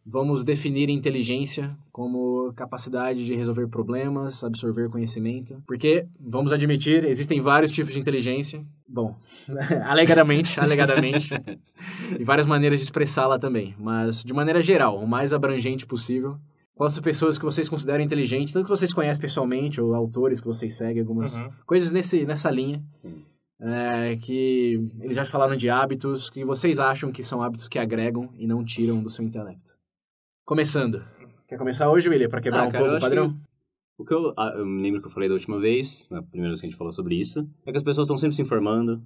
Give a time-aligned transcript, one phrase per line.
[0.04, 5.62] vamos definir inteligência como capacidade de resolver problemas, absorver conhecimento.
[5.66, 8.62] Porque, vamos admitir, existem vários tipos de inteligência.
[8.86, 9.16] Bom,
[9.86, 11.30] alegadamente, alegadamente.
[12.18, 13.74] e várias maneiras de expressá-la também.
[13.78, 16.36] Mas, de maneira geral, o mais abrangente possível.
[16.75, 20.47] Quais são pessoas que vocês consideram inteligentes, tanto que vocês conhecem pessoalmente, ou autores que
[20.47, 21.48] vocês seguem, algumas Uhum.
[21.64, 22.83] coisas nesse, nessa linha.
[23.61, 28.28] É, que eles já falaram de hábitos que vocês acham que são hábitos que agregam
[28.36, 29.75] e não tiram do seu intelecto.
[30.44, 31.03] Começando.
[31.47, 33.36] Quer começar hoje, William, para quebrar Ah, um cara, pouco o padrão?
[33.97, 36.50] O que eu, ah, eu me lembro que eu falei da última vez, na primeira
[36.50, 39.00] vez que a gente falou sobre isso, é que as pessoas estão sempre se informando,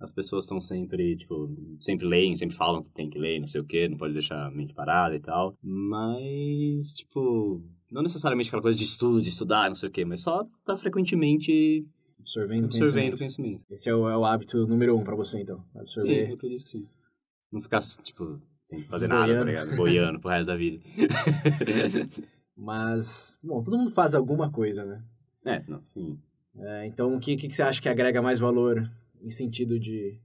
[0.00, 1.50] as pessoas estão sempre, tipo,
[1.80, 4.46] sempre leem, sempre falam que tem que ler, não sei o quê, não pode deixar
[4.46, 5.56] a mente parada e tal.
[5.62, 10.20] Mas, tipo, não necessariamente aquela coisa de estudo, de estudar, não sei o quê, mas
[10.20, 11.86] só tá frequentemente
[12.20, 13.18] Absorvendo, absorvendo conhecimento.
[13.18, 13.64] conhecimento.
[13.70, 15.58] Esse é o, é o hábito número um para você, então.
[15.72, 16.28] Sim, Absorver.
[16.30, 16.86] eu acredito que sim.
[17.50, 19.44] Não ficar, tipo, sem fazer nada, Boiando.
[19.44, 19.76] tá ligado?
[19.76, 20.78] Boiando pro resto da vida.
[22.56, 25.02] Mas, bom, todo mundo faz alguma coisa, né?
[25.44, 26.18] É, não, sim.
[26.56, 28.90] É, então, o que, que você acha que agrega mais valor
[29.22, 30.20] em sentido de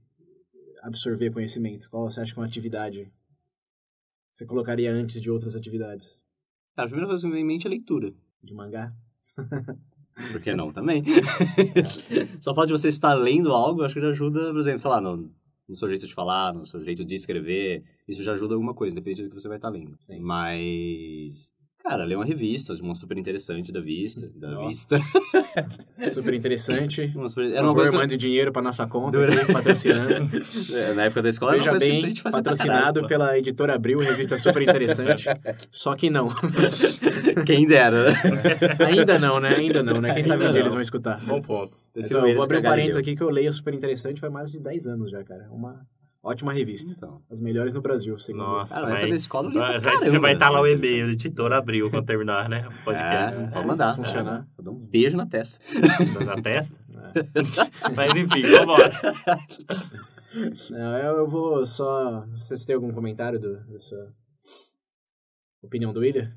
[0.82, 1.88] absorver conhecimento?
[1.90, 6.20] Qual você acha que é uma atividade que você colocaria antes de outras atividades?
[6.74, 8.12] Cara, a primeira coisa que me vem em mente é leitura.
[8.42, 8.92] De mangá?
[10.32, 11.02] Por que não também?
[12.40, 14.90] Só o fato de você estar lendo algo, acho que já ajuda, por exemplo, sei
[14.90, 15.30] lá, no,
[15.68, 17.82] no seu jeito de falar, no seu jeito de escrever.
[18.06, 19.96] Isso já ajuda alguma coisa, independente do que você vai estar lendo.
[20.00, 20.20] Sim.
[20.20, 20.60] Mas,
[21.84, 24.68] cara, ler uma revista, uma super interessante da vista, da Ó.
[24.68, 24.98] vista.
[26.10, 27.12] Super interessante.
[27.16, 29.42] Uma super- Era uma favor, coisa que mande dinheiro para nossa conta Dura.
[29.42, 30.30] aqui, patrocinando.
[30.76, 33.06] é, na época da escola Veja uma coisa que a bem, gente fazia patrocinado caralho,
[33.08, 35.24] pela editora Abril, revista super interessante.
[35.70, 36.28] Só que não.
[37.46, 38.14] Quem dera, né?
[38.86, 39.54] Ainda não, né?
[39.56, 40.14] Ainda não, né?
[40.14, 40.64] Quem sabe Ainda onde não.
[40.64, 41.20] eles vão escutar.
[41.24, 41.76] Bom ponto.
[41.94, 44.32] Mas, ó, é eles vou abrir um parênteses aqui que eu leio super interessante faz
[44.32, 45.48] mais de 10 anos já, cara.
[45.50, 45.86] Uma
[46.24, 46.92] ótima revista.
[46.96, 47.22] Então.
[47.30, 48.42] As melhores no Brasil, segundo.
[48.42, 50.60] Nossa, Cara, na época da escola eu li pra Vai- caramba, Você vai estar lá
[50.60, 50.70] o né?
[50.72, 52.66] e-mail, editor abriu quando terminar, né?
[52.66, 53.40] O podcast.
[53.40, 53.94] É, pode mandar.
[53.96, 54.48] funcionar.
[54.56, 55.58] Vou dar um beijo na testa.
[56.24, 56.76] Na testa.
[57.14, 57.92] É.
[57.94, 58.90] Mas enfim, vambora.
[60.70, 62.22] Não, eu, eu vou só.
[62.32, 64.12] Vocês têm algum comentário do, dessa
[65.62, 66.32] opinião do William?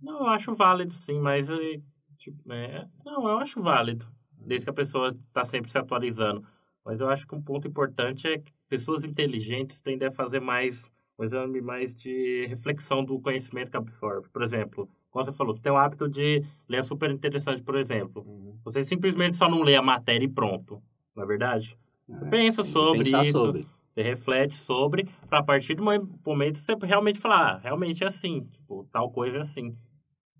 [0.00, 1.48] Não, eu acho válido, sim, mas.
[1.50, 1.80] eh,
[2.16, 4.06] Tipo, é, não, eu acho válido.
[4.38, 6.42] Desde que a pessoa está sempre se atualizando.
[6.82, 10.90] Mas eu acho que um ponto importante é que pessoas inteligentes tendem a fazer mais.
[11.16, 14.28] Um exame mais de reflexão do conhecimento que absorve.
[14.30, 18.26] Por exemplo, como você falou, você tem o hábito de ler super interessante, por exemplo.
[18.64, 20.82] Você simplesmente só não lê a matéria e pronto.
[21.14, 21.78] Não é verdade?
[22.08, 23.30] Você pensa sobre isso.
[23.30, 23.66] sobre.
[23.94, 28.40] Você reflete sobre, para a partir do momento você realmente falar, ah, realmente é assim,
[28.40, 29.76] tipo, tal coisa é assim.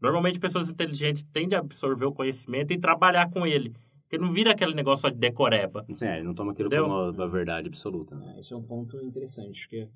[0.03, 3.73] Normalmente pessoas inteligentes tendem a absorver o conhecimento e trabalhar com ele.
[4.15, 5.85] Porque não vira aquele negócio só de decoreba.
[5.93, 6.85] Sim, é, ele não toma aquilo Entendeu?
[6.87, 8.15] como uma, uma verdade absoluta.
[8.15, 8.35] Né?
[8.37, 9.89] É, esse é um ponto interessante, porque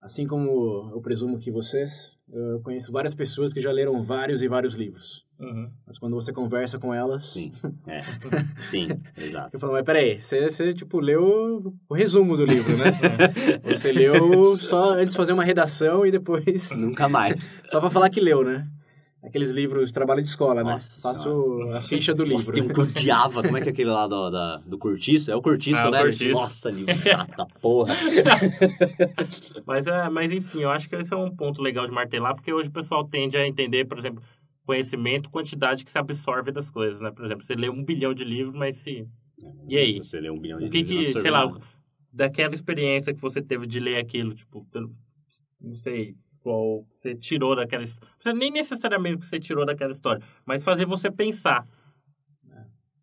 [0.00, 4.48] assim como eu presumo que vocês, eu conheço várias pessoas que já leram vários e
[4.48, 5.24] vários livros.
[5.86, 7.52] Mas quando você conversa com elas, Sim,
[7.86, 8.00] é.
[8.64, 8.88] Sim,
[9.18, 9.50] exato.
[9.52, 12.84] eu falo, mas peraí, você, você tipo, leu o resumo do livro, né?
[13.62, 17.50] você leu só antes de fazer uma redação e depois Nunca mais.
[17.66, 18.66] só pra falar que leu, né?
[19.24, 20.72] Aqueles livros de trabalho de escola, né?
[20.72, 22.52] Nossa Faço a ficha do Nossa, livro.
[22.52, 23.42] tem um que odiava.
[23.42, 25.30] Como é que é aquele lá do, da, do Curtiço?
[25.30, 26.02] É o Curtiço, Ah, o né?
[26.02, 26.32] Curtiço.
[26.40, 27.94] Nossa, livro chato da porra.
[29.66, 32.52] Mas, é, mas enfim, eu acho que esse é um ponto legal de martelar, porque
[32.52, 34.22] hoje o pessoal tende a entender, por exemplo,
[34.66, 37.10] conhecimento, quantidade que se absorve das coisas, né?
[37.10, 39.06] Por exemplo, você lê um bilhão de livros, mas se...
[39.68, 39.94] E aí?
[39.94, 41.50] Se você lê um bilhão de O que livros, que, sei lá,
[42.12, 44.94] daquela experiência que você teve de ler aquilo, tipo, pelo-
[45.60, 48.14] não sei, qual você tirou daquela história.
[48.34, 51.66] Nem necessariamente o que você tirou daquela história, mas fazer você pensar.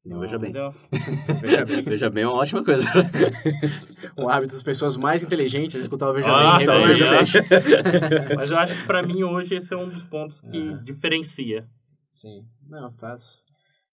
[0.05, 0.51] Não, veja bem.
[1.41, 1.81] Veja bem.
[1.83, 2.83] Veja bem é uma ótima coisa.
[4.17, 6.65] O hábito das pessoas mais inteligentes é escutar o Veja Ah, Bem.
[6.65, 6.77] tá.
[6.79, 7.19] Veja Bem.
[8.35, 10.83] Mas eu acho que pra mim hoje esse é um dos pontos que Aham.
[10.83, 11.67] diferencia.
[12.11, 13.45] Sim, não, faz,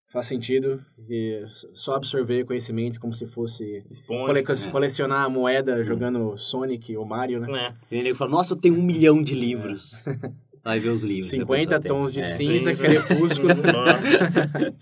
[0.08, 0.80] faz sentido.
[1.08, 1.42] E
[1.74, 4.26] só absorver conhecimento como se fosse Esponja.
[4.26, 4.70] cole- É.
[4.70, 7.46] colecionar a moeda jogando Sonic ou Mario, né?
[7.46, 7.76] né?
[7.90, 10.04] E nego fala, nossa, eu tenho um milhão de livros.
[10.64, 11.30] Vai ver os livros.
[11.30, 12.20] 50 depois dá tons de.
[12.20, 12.24] É.
[12.24, 13.48] cinza, crepúsculo.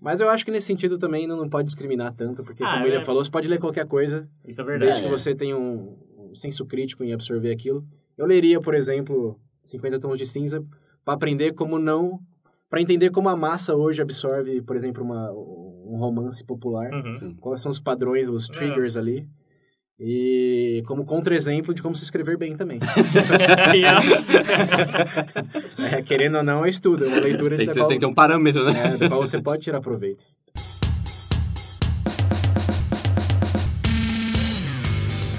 [0.00, 2.86] Mas eu acho que nesse sentido também não, não pode discriminar tanto, porque Ah, como
[2.86, 3.00] ele é.
[3.00, 5.02] falou, você pode ler qualquer coisa, Isso é desde verdade.
[5.02, 7.84] que você tenha um, um senso crítico em absorver aquilo.
[8.16, 10.62] Eu leria, por exemplo, 50 tons de cinza
[11.04, 12.20] para aprender como não...
[12.70, 16.90] para entender como a massa hoje absorve, por exemplo, uma, um romance popular.
[16.92, 17.34] Uhum.
[17.40, 18.32] Quais são os padrões, É.
[18.32, 19.26] os triggers ali.
[20.00, 22.78] E como contra-exemplo de como se escrever bem também.
[25.90, 28.10] É, querendo ou não, é estudo, é uma leitura Tem, da qual, tem que ter
[28.10, 28.94] um parâmetro, né?
[28.94, 30.24] é, da qual você pode tirar proveito.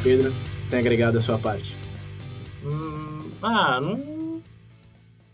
[0.04, 1.76] Pedro, você tem agregado a sua parte.
[2.64, 4.19] Hum, ah, não.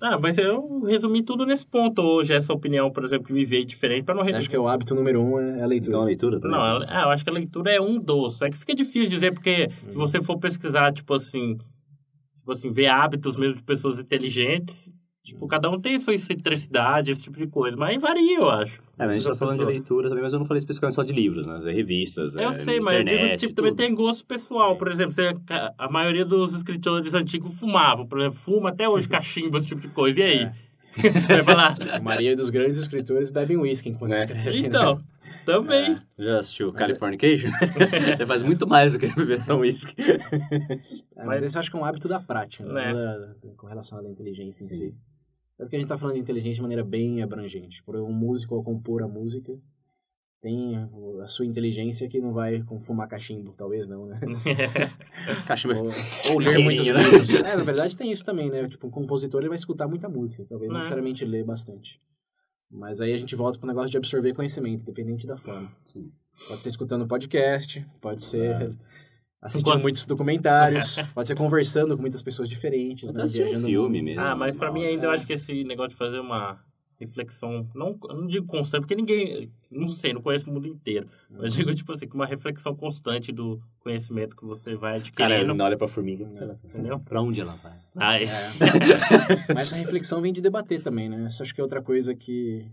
[0.02, 3.66] Ah, mas eu resumi tudo nesse ponto hoje, essa opinião, por exemplo, que me veio
[3.66, 4.50] diferente, para não Acho resumir.
[4.50, 5.90] que é o hábito número um é a leitura.
[5.90, 6.58] Então a leitura também.
[6.58, 8.46] Não, ah, eu acho que a leitura é um doce.
[8.46, 11.58] É que fica difícil dizer, porque se você for pesquisar, tipo assim,
[12.40, 14.92] tipo assim, ver hábitos mesmo de pessoas inteligentes,
[15.26, 17.76] tipo, cada um tem a sua excentricidade, esse tipo de coisa.
[17.76, 18.80] Mas varia, eu acho.
[18.98, 19.72] É, mas a gente tá falando de pessoa.
[19.74, 21.60] leitura também, mas eu não falei especificamente só de livros, né?
[21.72, 24.78] Revistas, Eu é, sei, mas eu digo, internet, tipo, também tem gosto pessoal.
[24.78, 25.34] Por exemplo, você,
[25.78, 28.08] a- maioria dos escritores antigos fumavam.
[28.08, 30.20] Por exemplo, fuma até hoje cachimbo, esse tipo de coisa.
[30.20, 30.40] E aí?
[30.44, 30.66] É.
[31.28, 34.20] Vai falar, A maioria dos grandes escritores bebem uísque enquanto É.
[34.20, 34.62] escrevem.
[34.62, 34.68] né?
[34.70, 35.02] então,
[35.46, 35.98] também.
[36.18, 37.50] É, já assistiu Mas é- Californication?
[38.18, 39.94] Ele faz muito mais do que beber só uísque.
[41.18, 42.94] É, mas esse eu acho que é um hábito da prática, né?
[42.94, 42.94] Né.
[42.94, 44.76] Da- com relação à inteligência em Sim.
[44.76, 44.96] si.
[45.58, 47.82] É porque a gente tá falando de inteligência de maneira bem abrangente.
[47.84, 49.58] Por um músico ao compor a música,
[50.42, 50.76] tem
[51.24, 54.20] a sua inteligência que não vai com fumar cachimbo, talvez não, né?
[55.48, 55.76] Cachimbo.
[55.80, 55.92] Ou,
[56.34, 57.02] ou ler muitos Né?
[57.04, 57.30] livros.
[57.32, 58.68] É, na verdade tem isso também, né?
[58.68, 60.80] Tipo, um compositor ele vai escutar muita música, talvez não É.
[60.80, 62.00] necessariamente ler bastante.
[62.70, 65.70] Mas aí a gente volta pro negócio de absorver conhecimento, independente da forma.
[65.86, 66.12] Sim.
[66.48, 68.72] Pode ser escutando podcast, pode ser
[69.42, 69.84] assistindo Gosto.
[69.84, 73.24] muitos documentários, pode ser conversando com muitas pessoas diferentes, né?
[73.24, 74.22] assistir um Viajando filme mesmo.
[74.22, 75.16] Ah, mas pra mim ainda eu é.
[75.16, 76.60] acho que esse negócio de fazer uma
[76.98, 81.08] reflexão, não, eu não digo constante, porque ninguém, não sei, não conheço o mundo inteiro.
[81.30, 85.34] Mas eu digo, tipo assim, que uma reflexão constante do conhecimento que você vai Cara,
[85.36, 85.54] adquirindo.
[85.54, 86.24] não olha pra formiga.
[86.64, 86.98] Entendeu?
[87.00, 87.74] Pra onde ela vai?
[87.98, 88.24] Ah, é.
[88.24, 89.54] É.
[89.54, 91.26] Mas essa reflexão vem de debater também, né?
[91.26, 92.66] Essa acho que é outra coisa que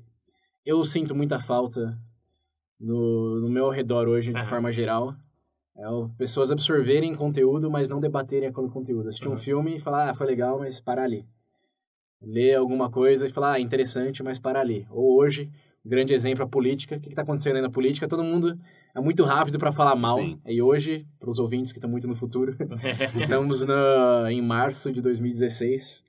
[0.64, 1.99] eu sinto muita falta
[2.81, 4.47] no, no meu redor hoje, de Aham.
[4.47, 5.17] forma geral.
[5.76, 9.08] É o, pessoas absorverem conteúdo, mas não debaterem aquele conteúdo.
[9.08, 9.40] Assistir um Aham.
[9.40, 11.26] filme e falar, ah, foi legal, mas parar ali.
[12.20, 14.86] Ler alguma coisa e falar, ah, interessante, mas parar ali.
[14.90, 15.50] Ou hoje,
[15.84, 16.96] um grande exemplo, a política.
[16.96, 18.06] O que está acontecendo aí na política?
[18.06, 18.58] Todo mundo
[18.94, 20.19] é muito rápido para falar mal.
[20.19, 20.38] Sim.
[20.46, 22.54] E hoje, para os ouvintes que estão muito no futuro,
[23.14, 26.04] Estamos na, em março de 2016,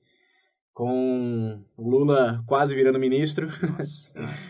[0.74, 3.47] com Lula quase virando ministro,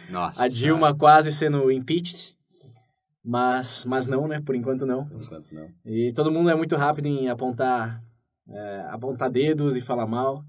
[0.10, 0.44] Nossa.
[0.44, 2.36] a Dilma quase sendo impeached,
[3.24, 4.42] mas, mas não, né?
[4.42, 5.06] Por enquanto não.
[5.06, 5.70] Por enquanto, não.
[5.86, 8.04] E todo mundo é muito rápido em apontar,
[8.50, 10.44] é, apontar dedos e falar mal,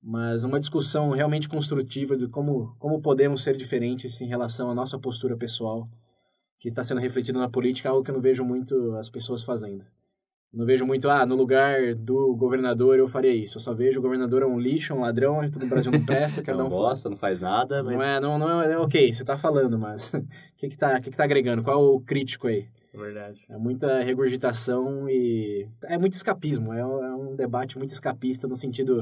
[0.00, 4.98] mas uma discussão realmente construtiva de como, como podemos ser diferentes em relação à nossa
[4.98, 5.88] postura pessoal,
[6.58, 9.84] que está sendo refletida na política, algo que eu não vejo muito as pessoas fazendo.
[10.52, 13.56] Não vejo muito, ah, no lugar do governador eu faria isso.
[13.56, 16.04] Eu só vejo o governador é um lixo, é um ladrão, tudo no Brasil não
[16.04, 17.94] presta, eu quero dar Não um gosta, não faz nada, mas...
[17.94, 20.22] Não é, não, não é, é ok, você tá falando, mas o
[20.56, 21.62] que que tá, que que tá agregando?
[21.62, 22.68] Qual o crítico aí?
[22.92, 23.42] Verdade.
[23.48, 26.74] É muita regurgitação e é muito escapismo.
[26.74, 29.00] É, é um debate muito escapista no sentido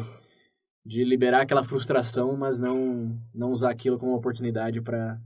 [0.87, 5.19] de liberar aquela frustração, mas não, não usar aquilo como oportunidade para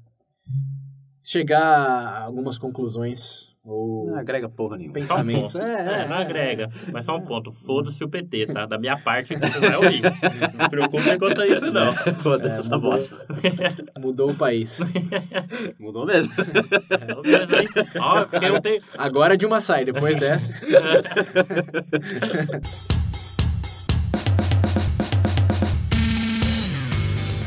[1.21, 4.99] chegar a algumas conclusões ou Não agrega porra nenhuma.
[4.99, 5.53] Um Pensamentos.
[5.55, 5.65] ponto.
[5.65, 6.23] É, é, não é.
[6.23, 6.69] agrega.
[6.93, 7.51] Mas só um ponto.
[7.51, 8.67] Foda-se o PT, tá?
[8.67, 10.03] Da minha parte, você vai ouvir.
[10.03, 10.13] Não
[10.65, 11.93] se preocupe quanto a isso, não.
[11.93, 12.91] Foda-se É, essa mudou.
[12.93, 13.27] bosta.
[13.99, 14.81] mudou o país.
[15.81, 16.31] Mudou mesmo.
[16.35, 17.69] Hein?
[18.01, 18.85] Ó, fiquei um tempo...
[18.99, 20.65] Agora de uma sai, depois dessa.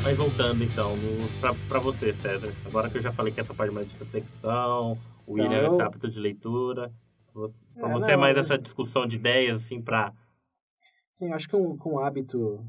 [0.04, 0.94] Mas voltando, então,
[1.68, 2.50] pra você, César.
[2.66, 4.98] Agora que eu já falei que essa parte mais de reflexão,
[5.28, 6.92] o Então, William esse hábito de leitura.
[7.76, 10.12] Pra É, você é não, mais eu- essa discussão de ideias, assim, pra...
[11.14, 12.64] Sim, acho que um, com o hábito.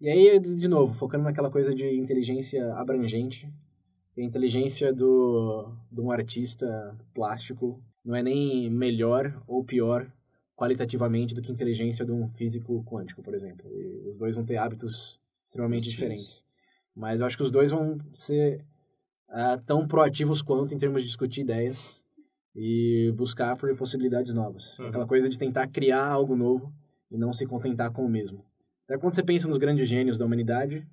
[0.00, 3.50] E aí, de novo, focando naquela coisa de inteligência abrangente.
[4.16, 10.10] A inteligência do, de um artista plástico não é nem melhor ou pior
[10.56, 13.70] qualitativamente do que inteligência de um físico quântico, por exemplo.
[13.70, 15.90] E os dois vão ter hábitos extremamente Isso.
[15.92, 16.44] diferentes.
[16.94, 18.64] Mas eu acho que os dois vão ser
[19.28, 22.00] ah, tão proativos quanto em termos de discutir ideias
[22.54, 24.78] e buscar por possibilidades novas.
[24.78, 24.88] Uhum.
[24.88, 26.72] Aquela coisa de tentar criar algo novo
[27.10, 28.44] e não se contentar com o mesmo.
[28.84, 30.86] Até quando você pensa nos grandes gênios da humanidade,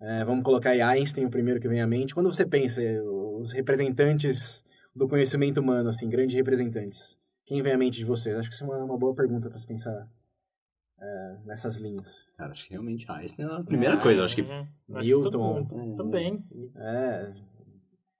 [0.00, 2.14] eh, vamos colocar aí Einstein, o primeiro que vem à mente.
[2.14, 7.78] Quando você pensa eh, os representantes do conhecimento humano, assim, grandes representantes, quem vem à
[7.78, 8.36] mente de vocês?
[8.36, 10.08] Acho que isso é uma, uma boa pergunta para se pensar
[11.00, 12.26] eh, nessas linhas.
[12.36, 14.24] Cara, acho que realmente Einstein é a primeira Ah, coisa.
[14.24, 14.60] Acho que Uhum.
[14.60, 15.30] Acho que Newton.
[15.30, 15.38] todo
[15.74, 16.44] mundo Também.
[16.76, 17.32] É,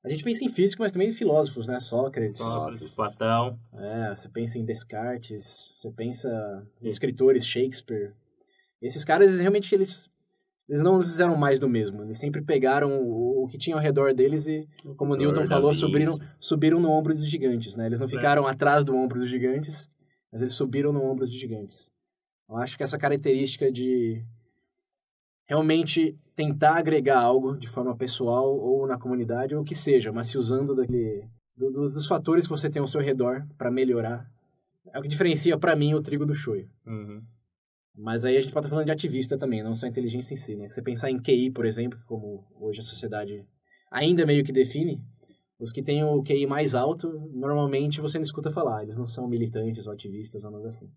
[0.05, 1.79] a gente pensa em físico, mas também em filósofos, né?
[1.81, 2.39] Sócrates.
[2.39, 3.59] Sócrates, Platão.
[3.75, 8.15] É, você pensa em Descartes, você pensa em escritores, Shakespeare.
[8.81, 10.09] Esses caras, eles, realmente, eles,
[10.69, 12.03] eles não fizeram mais do mesmo.
[12.05, 15.75] Eles sempre pegaram o, o que tinha ao redor deles e, como o Newton falou,
[15.75, 17.87] subiram, subiram no ombro dos gigantes, né?
[17.87, 18.11] Eles não É.
[18.11, 19.91] ficaram atrás do ombro dos gigantes,
[20.31, 21.91] mas eles subiram no ombro dos gigantes.
[22.49, 24.25] Eu acho que essa característica de
[25.49, 30.29] realmente tentar agregar algo de forma pessoal ou na comunidade, ou o que seja, mas
[30.29, 31.25] se usando daquele,
[31.57, 34.31] do- dos, dos fatores que você tem ao seu redor para melhorar,
[34.93, 36.69] é o que diferencia para mim o trigo do shoyu.
[36.87, 37.23] Uhum.
[37.97, 40.55] Mas aí a gente pode estar falando de ativista também, não só inteligência em si,
[40.55, 40.69] né?
[40.69, 43.45] Você pensar em QI, por exemplo, como hoje a sociedade
[43.91, 45.03] ainda meio que define,
[45.59, 49.27] os que têm o QI mais alto, normalmente você não escuta falar, eles não são
[49.27, 50.89] militantes ou ativistas ou nada assim.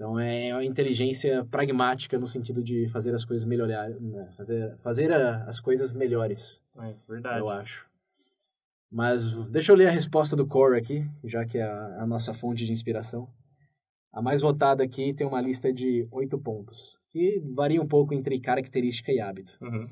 [0.00, 4.30] Então é uma inteligência pragmática no sentido de fazer as coisas melhorar, né?
[4.34, 7.38] fazer, fazer a- as coisas melhores, É verdade.
[7.38, 7.86] eu acho.
[8.90, 12.32] Mas deixa eu ler a resposta do Core aqui, já que é a, a nossa
[12.32, 13.28] fonte de inspiração.
[14.10, 18.40] A mais votada aqui tem uma lista de oito pontos, que varia um pouco entre
[18.40, 19.84] característica e hábito, Uhum.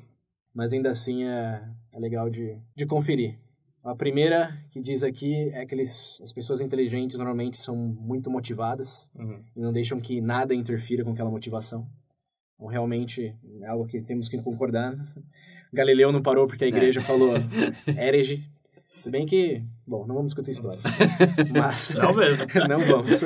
[0.55, 1.63] mas ainda assim é,
[1.93, 3.37] é legal de, de conferir.
[3.83, 9.09] A primeira que diz aqui é que eles, as pessoas inteligentes normalmente são muito motivadas
[9.15, 9.41] Uhum.
[9.55, 11.87] e não deixam que nada interfira com aquela motivação.
[12.55, 14.93] Então, realmente, é algo que temos que concordar.
[15.71, 17.33] Galileu não parou porque a igreja falou
[17.97, 18.43] herege.
[18.99, 20.77] Se bem que, bom, não vamos discutir história.
[21.57, 22.45] Mas, Não mesmo.
[22.67, 23.21] não vamos.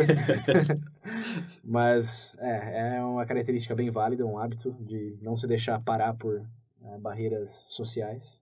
[1.64, 6.36] Mas, é, é uma característica bem válida, um hábito de não se deixar parar por
[6.84, 8.40] eh, barreiras sociais.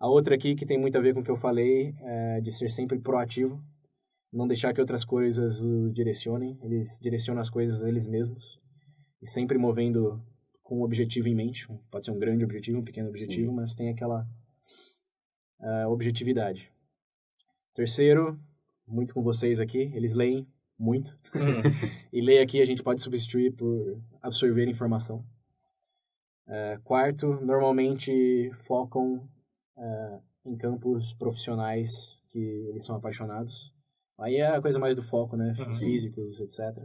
[0.00, 2.52] A outra aqui, que tem muito a ver com o que eu falei, é de
[2.52, 3.60] ser sempre proativo,
[4.32, 8.60] não deixar que outras coisas o direcionem, eles direcionam as coisas eles mesmos,
[9.20, 10.22] e sempre movendo
[10.62, 13.56] com um objetivo em mente, pode ser um grande objetivo, um pequeno objetivo, Sim.
[13.56, 14.26] mas tem aquela
[15.60, 16.70] eh, objetividade.
[17.74, 18.38] Terceiro,
[18.86, 20.46] muito com vocês aqui, eles leem
[20.78, 21.62] muito, Uhum.
[22.12, 25.24] e ler aqui a gente pode substituir por absorver informação.
[26.46, 29.28] É, quarto, normalmente focam
[29.78, 33.72] é, em campos profissionais que eles são apaixonados.
[34.18, 35.54] Aí é a coisa mais do foco, né?
[35.58, 35.72] Uhum.
[35.72, 36.82] Físicos, etc.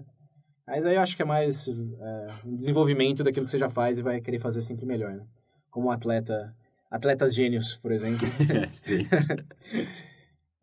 [0.66, 4.00] Mas aí eu acho que é mais é, um desenvolvimento daquilo que você já faz
[4.00, 5.26] e vai querer fazer sempre melhor, né?
[5.70, 6.56] Como atleta...
[6.90, 8.28] Atletas gênios, por exemplo.
[8.80, 9.04] Sim.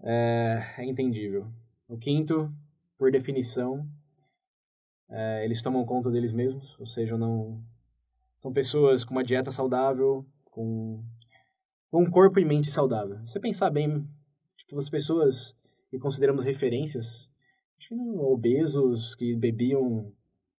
[0.03, 1.47] É, é entendível.
[1.87, 2.51] O quinto,
[2.97, 3.87] por definição,
[5.11, 7.63] é, eles tomam conta deles mesmos, ou seja, não
[8.39, 11.05] são pessoas com uma dieta saudável, com
[11.93, 13.19] um corpo e mente saudável.
[13.27, 14.07] Se você pensar bem,
[14.57, 15.57] tipo, as pessoas
[15.91, 17.29] que consideramos referências,
[18.19, 20.13] obesos que bebiam,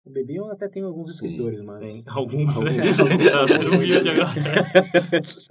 [0.06, 2.56] bebiam até tem alguns escritores, mas Tem alguns.
[2.58, 3.00] Alguns.
[3.00, 4.32] Eu duvido de agora.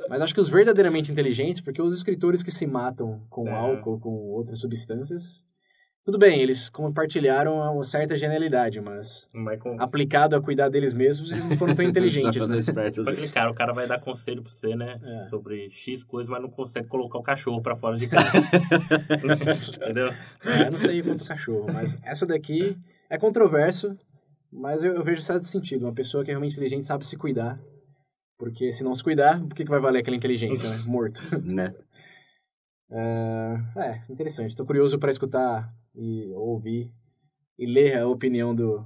[0.09, 3.53] Mas acho que os verdadeiramente inteligentes, porque os escritores que se matam com É.
[3.53, 5.45] álcool, com outras substâncias,
[6.02, 9.28] tudo bem, eles compartilharam uma certa genialidade, mas
[9.61, 9.76] com...
[9.80, 12.57] aplicado a cuidar deles mesmos, eles não foram tão inteligentes, né?
[12.57, 13.07] espertos.
[13.07, 14.99] Aquele cara, o cara vai dar conselho pra você, né?
[15.02, 15.28] É.
[15.28, 18.33] Sobre X coisa, mas não consegue colocar o cachorro pra fora de casa.
[19.76, 20.09] Entendeu?
[20.45, 22.76] É, eu não sei quanto cachorro, mas essa daqui
[23.11, 23.95] é controverso,
[24.50, 25.85] mas eu, eu vejo certo sentido.
[25.85, 27.61] Uma pessoa que é realmente inteligente sabe se cuidar,
[28.38, 30.78] porque se não se cuidar, por que, que vai valer aquela inteligência, né?
[30.88, 31.21] Morto.
[31.42, 31.75] né?
[32.90, 34.50] É, é, interessante.
[34.50, 36.90] Estou curioso para escutar e ouvir
[37.59, 38.85] e ler a opinião do,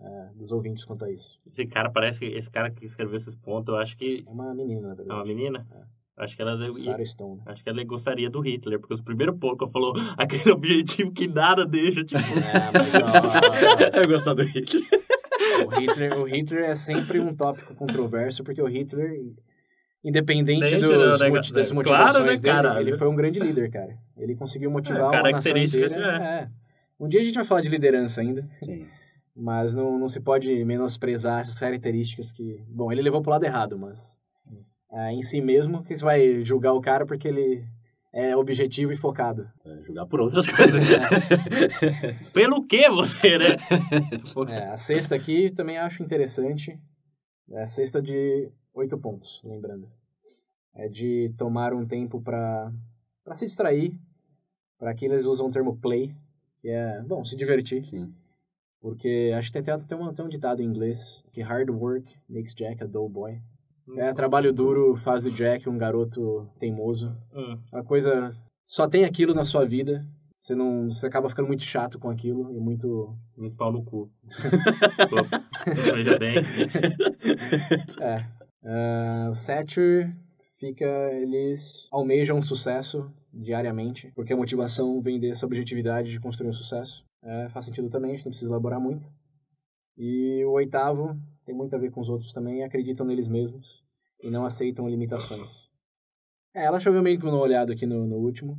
[0.00, 1.38] é, dos ouvintes quanto a isso.
[1.46, 4.54] Esse cara parece que esse cara que escreveu esses pontos, eu acho que É uma
[4.54, 5.18] menina, na é verdade.
[5.20, 5.66] uma menina.
[6.16, 7.42] Acho que ela Sarah Stone.
[7.44, 11.66] acho que ela gostaria do Hitler, porque os primeiros eu falou aquele objetivo que nada
[11.66, 14.84] deixa, tipo, É, mas ó, Eu gostava do Hitler.
[15.66, 19.32] o, Hitler, o Hitler é sempre um tópico controverso, porque o Hitler,
[20.04, 21.56] independente dos, né, moti- né?
[21.56, 22.88] das Claro, motivações né, dele, caralho?
[22.88, 23.96] ele foi um grande líder, cara.
[24.16, 26.18] Ele conseguiu motivar É, uma nação características, inteira.
[26.18, 26.26] é.
[26.42, 26.48] É.
[27.00, 28.46] Um dia a gente vai falar de liderança ainda.
[28.62, 28.86] Sim.
[29.34, 32.60] Mas não, não se pode menosprezar essas características que...
[32.68, 34.16] Bom, ele levou pro lado errado, mas...
[34.92, 37.64] é, em si mesmo, que você vai julgar o cara porque ele
[38.12, 39.50] é objetivo e focado.
[39.66, 40.84] É, jogar por outras coisas.
[42.32, 43.56] Pelo que você, né?
[44.50, 46.78] É, a sexta aqui também acho interessante.
[47.50, 49.88] É a sexta de oito pontos, lembrando.
[50.74, 52.72] É de tomar um tempo para
[53.32, 53.98] se distrair.
[54.78, 56.14] Para aqui eles usam o termo play,
[56.60, 57.84] que é, bom, se divertir.
[57.84, 58.12] Sim.
[58.80, 62.04] Porque acho que tem até, tem, um, tem um ditado em inglês que hard work
[62.28, 63.40] makes Jack a dull boy.
[63.96, 67.16] É, trabalho duro faz do Jack um garoto teimoso.
[67.34, 67.58] Hum.
[67.72, 68.34] A coisa
[68.66, 70.04] só tem aquilo na sua vida.
[70.38, 74.10] Você não, você acaba ficando muito chato com aquilo e muito Muito pau no cu.
[75.08, 76.34] Tô- Veja bem.
[78.00, 78.43] É.
[78.64, 80.16] Ah, o Satcher
[80.58, 80.86] fica.
[81.12, 87.04] Eles almejam sucesso diariamente, porque a motivação vem dessa objetividade de construir um sucesso.
[87.22, 89.10] É, faz sentido também, a gente não precisa elaborar muito.
[89.96, 93.82] E o oitavo tem muito a ver com os outros também, acreditam neles mesmos
[94.22, 95.68] e não aceitam limitações.
[96.54, 98.58] É, ela choveu meio que uma olhada aqui no, no último,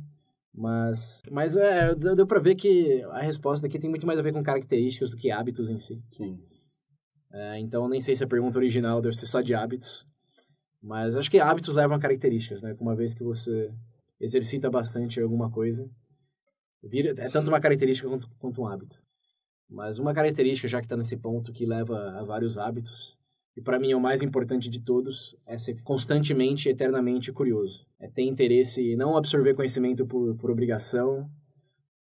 [0.52, 4.32] mas, mas é, deu pra ver que a resposta aqui tem muito mais a ver
[4.32, 6.02] com características do que hábitos em si.
[6.10, 6.38] Sim.
[7.32, 10.06] É, então, nem sei se a pergunta original deve ser só de hábitos.
[10.82, 12.76] Mas acho que hábitos levam a características, né?
[12.78, 13.72] Uma vez que você
[14.20, 15.88] exercita bastante alguma coisa,
[16.82, 18.98] vira, é tanto uma característica quanto, quanto um hábito.
[19.68, 23.16] Mas uma característica, já que está nesse ponto, que leva a vários hábitos,
[23.56, 27.86] e para mim é o mais importante de todos, é ser constantemente e eternamente curioso.
[27.98, 31.28] É ter interesse e não absorver conhecimento por, por obrigação,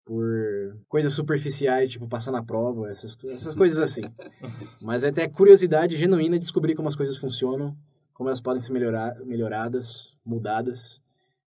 [0.06, 4.02] por coisas superficiais, tipo passar na prova, essas, essas coisas assim.
[4.82, 7.76] Mas é ter curiosidade genuína de descobrir como as coisas funcionam,
[8.14, 11.02] como elas podem ser melhorar, melhoradas, mudadas.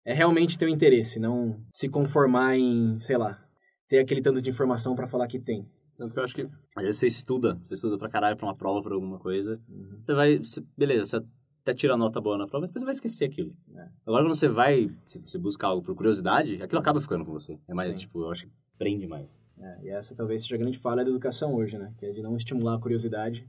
[0.05, 3.43] É realmente ter o interesse, não se conformar em, sei lá,
[3.89, 5.67] ter aquele tanto de informação para falar que tem.
[5.97, 6.47] Tanto que eu acho que.
[6.75, 9.59] Às vezes você estuda, você estuda pra caralho pra uma prova, pra alguma coisa.
[9.69, 9.95] Uhum.
[9.99, 10.37] Você vai.
[10.37, 11.25] você- beleza, você
[11.65, 13.51] até tira nota boa na prova, depois você vai esquecer aquilo.
[13.75, 13.89] É.
[14.05, 17.57] Agora quando você vai, se você busca algo por curiosidade, aquilo acaba ficando com você.
[17.67, 17.97] É mais, Sim.
[17.97, 19.39] tipo, eu acho que prende mais.
[19.59, 21.91] É, e essa talvez seja a grande falha da educação hoje, né?
[21.97, 23.47] Que é de não estimular a curiosidade,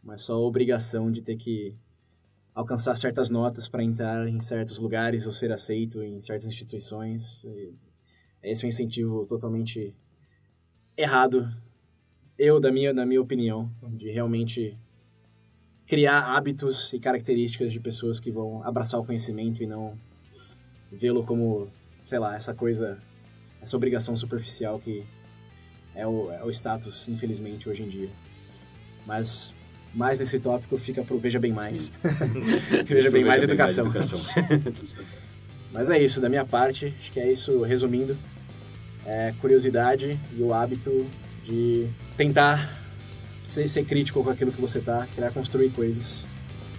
[0.00, 1.74] mas só a obrigação de ter que
[2.54, 7.42] alcançar certas notas para entrar em certos lugares ou ser aceito em certas instituições.
[7.42, 7.74] E
[8.44, 9.92] esse é um incentivo totalmente
[10.96, 11.52] errado,
[12.38, 14.78] eu, da minha, na minha opinião, de realmente
[15.86, 19.96] criar hábitos e características de pessoas que vão abraçar o conhecimento e não
[20.90, 21.68] vê-lo como,
[22.06, 22.98] sei lá, essa coisa,
[23.60, 25.04] essa obrigação superficial que
[25.94, 28.08] é o, é o status, infelizmente, hoje em dia.
[29.06, 29.54] Mas
[29.94, 31.92] mais nesse tópico fica pro Veja Bem Mais.
[32.86, 33.86] Veja Bem Mais Educação.
[35.72, 38.16] Mas é isso, da minha parte, acho que é isso, resumindo.
[39.04, 41.06] É curiosidade e o hábito
[41.44, 42.85] de tentar
[43.46, 46.26] ser, ser crítico com aquilo que você tá, criar construir coisas,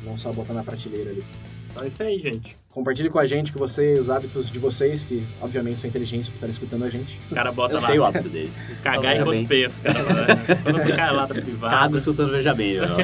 [0.04, 1.24] não só botar na prateleira ali.
[1.72, 2.58] Então é isso aí, gente.
[2.72, 6.36] Compartilhe com a gente que você, os hábitos de vocês, que obviamente são inteligentes por
[6.36, 7.20] estar escutando a gente.
[7.32, 7.88] O cara bota Eu lá.
[7.88, 8.54] sei o hábito deles.
[8.84, 10.56] Cagar Veja enquanto pensa, cara.
[10.64, 11.76] Quando ficar lá da privada.
[11.76, 12.96] Cago escutando Veja Bem, velho.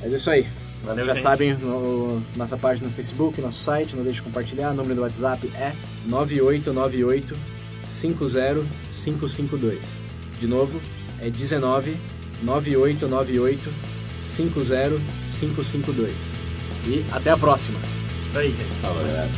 [0.00, 0.46] Mas é isso aí.
[0.82, 1.22] Valeu, Vocês já gente.
[1.22, 4.70] sabem, no, nossa página no Facebook, nosso site, não deixe de compartilhar.
[4.70, 5.72] O número do WhatsApp é
[6.06, 7.36] 9898
[7.90, 10.00] 50552.
[10.38, 10.80] De novo,
[11.20, 11.96] é 19
[12.42, 13.70] 9898
[14.26, 16.12] 50552.
[16.86, 17.78] E até a próxima!
[18.28, 18.64] Isso aí, gente.
[18.80, 19.30] Fala, galera.